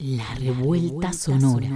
[0.00, 1.70] La revuelta sonora.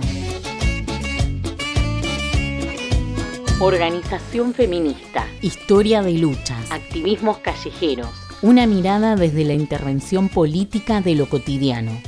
[3.58, 5.26] Organización feminista.
[5.40, 6.70] Historia de luchas.
[6.70, 8.10] Activismos callejeros.
[8.40, 12.00] Una mirada desde la intervención política de lo cotidiano.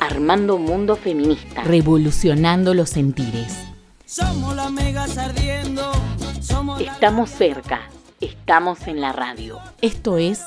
[0.00, 1.62] Armando mundo feminista.
[1.62, 3.58] Revolucionando los sentires.
[4.06, 5.92] Somos las megas ardiendo.
[6.80, 7.90] Estamos cerca.
[8.22, 9.58] Estamos en la radio.
[9.82, 10.40] Esto es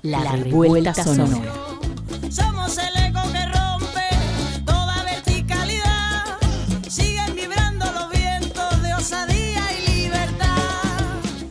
[0.00, 1.69] La, revuelta, sonora.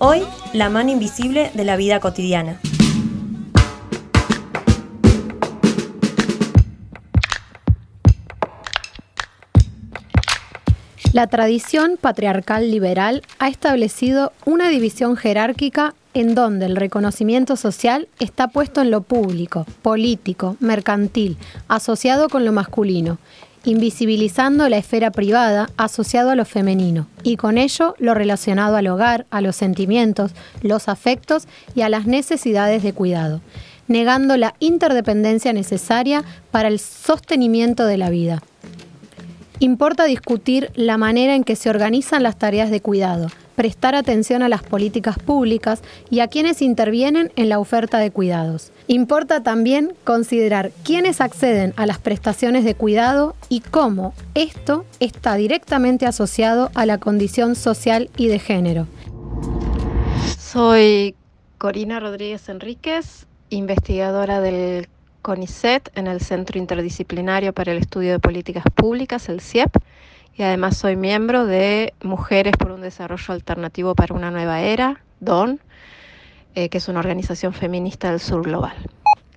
[0.01, 0.21] Hoy,
[0.53, 2.57] la mano invisible de la vida cotidiana.
[11.11, 18.47] La tradición patriarcal liberal ha establecido una división jerárquica en donde el reconocimiento social está
[18.47, 21.37] puesto en lo público, político, mercantil,
[21.67, 23.17] asociado con lo masculino,
[23.65, 29.25] invisibilizando la esfera privada asociado a lo femenino, y con ello lo relacionado al hogar,
[29.29, 33.41] a los sentimientos, los afectos y a las necesidades de cuidado,
[33.87, 38.41] negando la interdependencia necesaria para el sostenimiento de la vida.
[39.59, 43.27] Importa discutir la manera en que se organizan las tareas de cuidado,
[43.59, 48.71] prestar atención a las políticas públicas y a quienes intervienen en la oferta de cuidados.
[48.87, 56.05] Importa también considerar quiénes acceden a las prestaciones de cuidado y cómo esto está directamente
[56.05, 58.87] asociado a la condición social y de género.
[60.37, 61.13] Soy
[61.57, 64.87] Corina Rodríguez Enríquez, investigadora del
[65.21, 69.75] CONICET en el Centro Interdisciplinario para el Estudio de Políticas Públicas, el CIEP,
[70.39, 75.59] y además soy miembro de Mujeres por un Desarrollo Alternativo para una Nueva Era, DON,
[76.55, 78.73] eh, que es una organización feminista del sur global.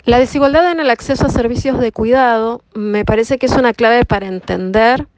[0.05, 4.05] La desigualdad en el acceso a servicios de cuidado me parece que es una clave
[4.05, 5.09] para entender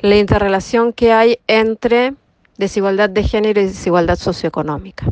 [0.00, 2.14] la interrelación que hay entre
[2.56, 5.06] desigualdad de género y desigualdad socioeconómica.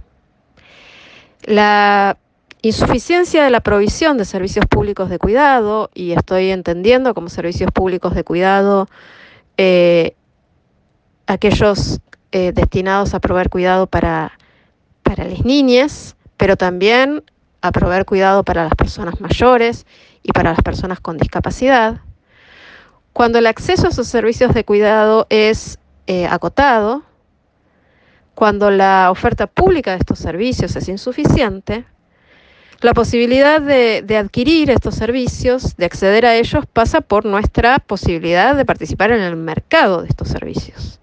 [1.43, 2.17] La
[2.63, 8.15] Insuficiencia de la provisión de servicios públicos de cuidado, y estoy entendiendo como servicios públicos
[8.15, 8.87] de cuidado
[9.57, 10.15] eh,
[11.33, 12.01] aquellos
[12.33, 14.33] eh, destinados a proveer cuidado para,
[15.03, 17.23] para las niñas, pero también
[17.61, 19.87] a proveer cuidado para las personas mayores
[20.23, 22.01] y para las personas con discapacidad.
[23.13, 27.03] Cuando el acceso a esos servicios de cuidado es eh, acotado,
[28.35, 31.85] cuando la oferta pública de estos servicios es insuficiente,
[32.81, 38.65] la posibilidad de, adquirir estos servicios, de acceder a ellos, pasa por nuestra posibilidad de
[38.65, 41.00] participar en el mercado de estos servicios.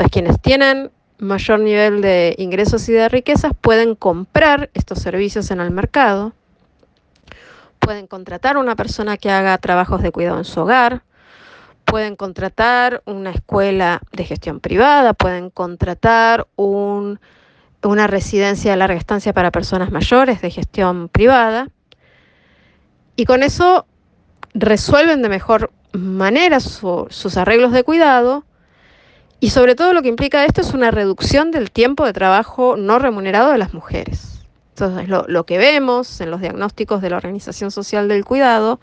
[0.00, 5.60] Entonces, quienes tienen mayor nivel de ingresos y de riquezas pueden comprar estos servicios en
[5.60, 6.32] el mercado,
[7.78, 11.02] pueden contratar una persona que haga trabajos de cuidado en su hogar,
[11.84, 17.20] pueden contratar una escuela de gestión privada, pueden contratar un
[17.82, 21.68] una residencia de larga estancia para personas mayores de gestión privada.
[23.16, 23.86] Y con eso
[24.54, 28.44] resuelven de mejor manera sus arreglos de cuidado.
[29.40, 32.98] Y sobre todo lo que implica esto es una reducción del tiempo de trabajo no
[32.98, 34.44] remunerado de las mujeres.
[34.74, 38.80] Entonces, lo, que vemos en los diagnósticos de la Organización Social del Cuidado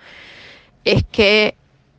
[0.83, 1.55] es que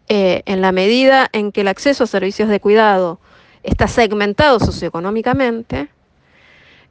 [0.09, 3.21] eh, en la medida en que el acceso a servicios de cuidado
[3.63, 5.89] está segmentado socioeconómicamente,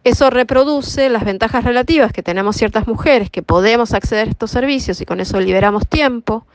[0.07, 5.01] eso reproduce las ventajas relativas que tenemos ciertas mujeres que podemos acceder a estos servicios
[5.01, 6.45] y con eso liberamos tiempo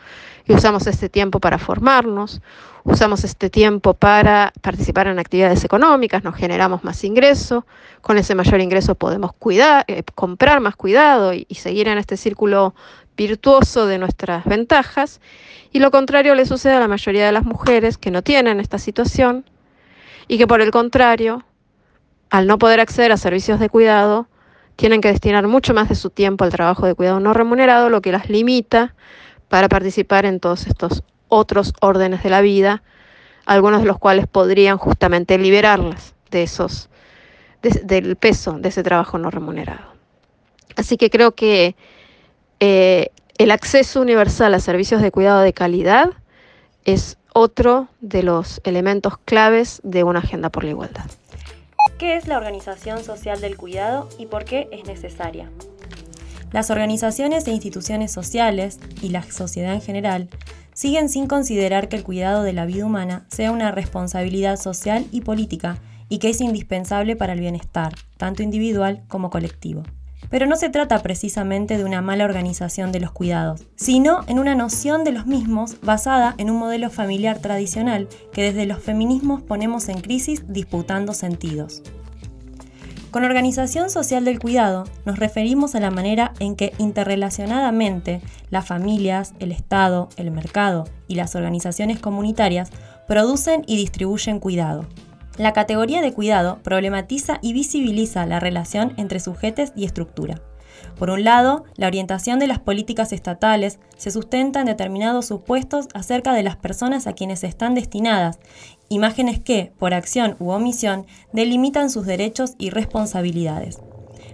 [0.46, 2.40] y usamos este tiempo para formarnos,
[2.82, 7.66] usamos este tiempo para participar en actividades económicas, nos generamos más ingreso,
[8.00, 12.16] con ese mayor ingreso podemos cuidar, eh, comprar más cuidado y, y seguir en este
[12.16, 12.74] círculo
[13.18, 15.20] virtuoso de nuestras ventajas.
[15.72, 18.78] Y lo contrario le sucede a la mayoría de las mujeres que no tienen esta
[18.78, 19.44] situación
[20.26, 21.44] y que por el contrario
[22.32, 24.26] al no poder acceder a servicios de cuidado,
[24.76, 28.00] tienen que destinar mucho más de su tiempo al trabajo de cuidado no remunerado, lo
[28.00, 28.94] que las limita
[29.50, 32.82] para participar en todos estos otros órdenes de la vida,
[33.44, 36.88] algunos de los cuales podrían justamente liberarlas de esos,
[37.60, 39.92] del peso de ese trabajo no remunerado.
[40.76, 41.76] Así que creo que
[42.60, 46.08] eh, el acceso universal a servicios de cuidado de calidad
[46.86, 51.10] es otro de los elementos claves de una agenda por la igualdad.
[51.98, 55.50] ¿Qué es la organización social del cuidado y por qué es necesaria?
[56.52, 60.28] Las organizaciones e instituciones sociales, y la sociedad en general,
[60.74, 65.22] siguen sin considerar que el cuidado de la vida humana sea una responsabilidad social y
[65.22, 69.82] política y que es indispensable para el bienestar, tanto individual como colectivo.
[70.30, 74.54] Pero no se trata precisamente de una mala organización de los cuidados, sino en una
[74.54, 79.88] noción de los mismos basada en un modelo familiar tradicional que desde los feminismos ponemos
[79.88, 81.82] en crisis disputando sentidos.
[83.12, 89.34] Con organización social del cuidado nos referimos a la manera en que interrelacionadamente las familias,
[89.38, 92.70] el Estado, el mercado y las organizaciones comunitarias
[93.06, 94.86] producen y distribuyen cuidado.
[95.38, 100.42] La categoría de cuidado problematiza y visibiliza la relación entre sujetes y estructura.
[100.98, 106.34] Por un lado, la orientación de las políticas estatales se sustenta en determinados supuestos acerca
[106.34, 108.38] de las personas a quienes están destinadas,
[108.88, 113.80] imágenes que, por acción u omisión, delimitan sus derechos y responsabilidades.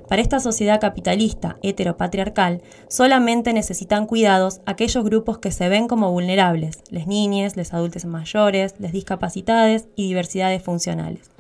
[0.08, 6.78] Para esta sociedad capitalista heteropatriarcal, solamente necesitan cuidados aquellos grupos que se ven como vulnerables,
[6.90, 11.30] les niñas, les adultos mayores, les discapacitadas y diversidades funcionales.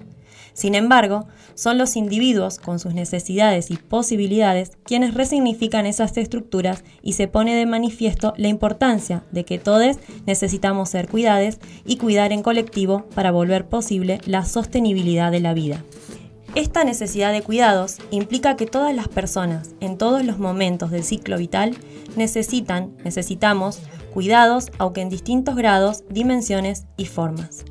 [0.52, 7.12] Sin embargo, son los individuos con sus necesidades y posibilidades quienes resignifican esas estructuras y
[7.12, 12.42] se pone de manifiesto la importancia de que todos necesitamos ser cuidados y cuidar en
[12.42, 15.84] colectivo para volver posible la sostenibilidad de la vida.
[16.58, 21.38] Esta necesidad de cuidados implica que todas las personas, en todos los momentos del ciclo
[21.38, 21.76] vital,
[22.16, 23.78] necesitan, necesitamos,
[24.12, 27.64] cuidados, aunque en distintos grados, dimensiones y formas.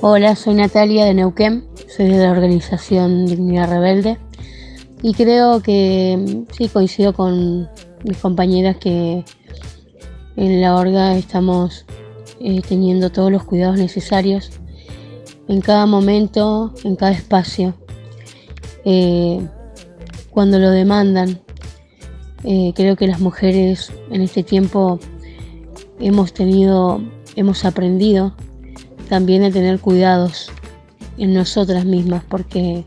[0.00, 4.16] Hola, soy Natalia de Neuquén, soy de la organización Dignidad Rebelde
[5.02, 7.68] y creo que sí coincido con
[8.02, 9.26] mis compañeras que
[10.38, 11.84] en la orga estamos
[12.38, 14.52] eh, teniendo todos los cuidados necesarios
[15.48, 17.74] en cada momento, en cada espacio,
[18.84, 19.44] eh,
[20.30, 21.40] cuando lo demandan.
[22.44, 25.00] Eh, creo que las mujeres en este tiempo
[25.98, 27.02] hemos tenido,
[27.34, 28.36] hemos aprendido
[29.08, 30.52] también a tener cuidados
[31.16, 32.84] en nosotras mismas, porque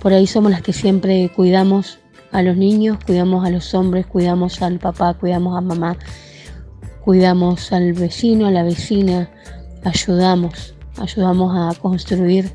[0.00, 2.00] por ahí somos las que siempre cuidamos
[2.32, 5.96] a los niños, cuidamos a los hombres, cuidamos al papá, cuidamos a mamá,
[7.04, 9.30] cuidamos al vecino, a la vecina,
[9.84, 12.52] ayudamos, ayudamos a construir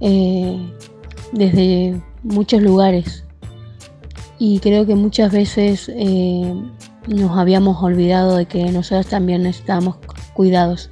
[0.00, 0.58] eh,
[1.32, 3.24] desde muchos lugares.
[4.38, 6.54] Y creo que muchas veces eh,
[7.06, 9.96] nos habíamos olvidado de que nosotros también necesitamos
[10.34, 10.90] cuidados.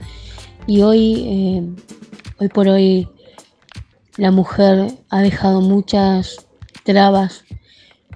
[0.66, 1.62] Y hoy, eh,
[2.38, 3.08] hoy por hoy,
[4.16, 6.46] la mujer ha dejado muchas
[6.84, 7.44] trabas,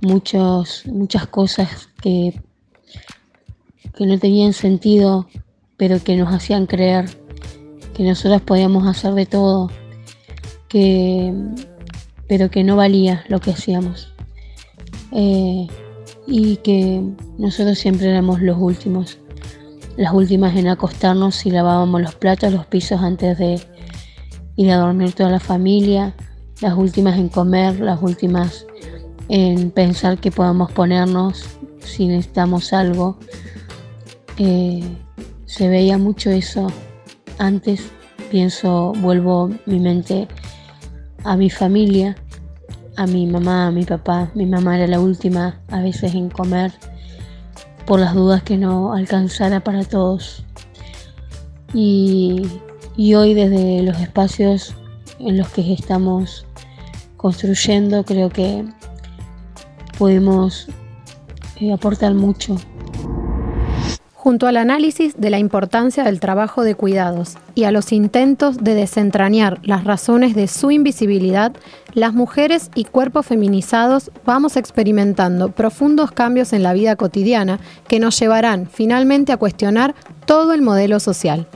[0.02, 2.40] muchos, muchas cosas que,
[3.96, 5.26] que no tenían sentido,
[5.76, 7.06] pero que nos hacían creer
[7.94, 9.70] que nosotras podíamos hacer de todo,
[10.68, 11.32] que,
[12.28, 14.12] pero que no valía lo que hacíamos.
[15.12, 15.66] Eh,
[16.26, 17.02] y que
[17.38, 19.18] nosotros siempre éramos los últimos
[19.96, 23.60] las últimas en acostarnos y lavábamos los platos, los pisos antes de
[24.56, 26.14] ir a dormir toda la familia,
[26.60, 28.66] las últimas en comer, las últimas
[29.28, 31.44] en pensar que podamos ponernos
[31.80, 33.18] si necesitamos algo.
[34.38, 34.82] Eh,
[35.46, 36.66] se veía mucho eso
[37.38, 37.90] antes,
[38.30, 40.26] pienso, vuelvo mi mente
[41.24, 42.16] a mi familia,
[42.96, 44.30] a mi mamá, a mi papá.
[44.34, 46.72] Mi mamá era la última a veces en comer
[47.86, 50.44] por las dudas que no alcanzara para todos.
[51.72, 52.42] Y,
[53.14, 54.74] hoy desde los espacios
[55.18, 56.46] en los que estamos
[57.16, 58.64] construyendo creo que
[59.98, 60.68] podemos
[61.60, 62.56] eh, aportar mucho
[64.24, 68.72] junto al análisis de la importancia del trabajo de cuidados y a los intentos de
[68.74, 71.52] desentrañar las razones de su invisibilidad,
[71.92, 78.18] las mujeres y cuerpos feminizados vamos experimentando profundos cambios en la vida cotidiana que nos
[78.18, 81.46] llevarán finalmente a cuestionar todo el modelo social.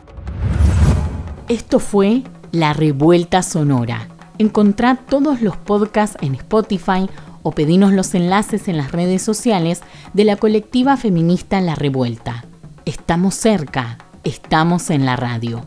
[1.48, 2.22] Esto fue
[2.52, 4.08] La Revuelta Sonora.
[4.36, 7.08] Encontrá todos los podcasts en Spotify
[7.42, 9.80] o pedinos los enlaces en las redes sociales
[10.12, 12.44] de la colectiva feminista La Revuelta.
[12.88, 15.62] Estamos cerca, estamos en la radio.